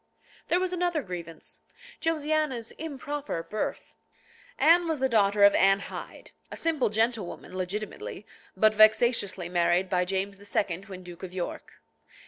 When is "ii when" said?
10.41-11.03